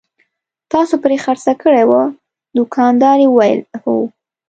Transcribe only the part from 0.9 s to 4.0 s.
پرې خرڅه کړې وه؟ دوکاندارې وویل: هو.